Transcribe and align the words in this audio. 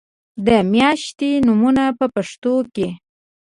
د 0.45 0.49
میاشتو 0.73 1.29
نومونه 1.47 1.83
په 1.97 2.05
پښتو 2.15 2.53
کې 2.73 2.87